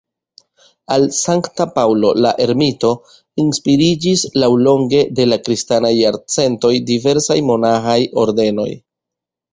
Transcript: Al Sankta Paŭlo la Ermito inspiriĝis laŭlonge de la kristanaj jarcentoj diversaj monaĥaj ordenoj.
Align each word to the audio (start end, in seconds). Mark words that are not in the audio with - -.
Al 0.93 1.03
Sankta 1.17 1.65
Paŭlo 1.75 2.13
la 2.25 2.31
Ermito 2.45 2.93
inspiriĝis 3.43 4.25
laŭlonge 4.45 5.03
de 5.21 5.29
la 5.31 5.39
kristanaj 5.49 5.95
jarcentoj 5.99 6.73
diversaj 6.91 7.39
monaĥaj 7.51 7.99
ordenoj. 8.25 8.71